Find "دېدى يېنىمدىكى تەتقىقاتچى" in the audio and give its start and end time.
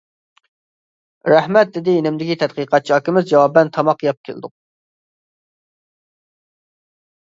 1.75-2.97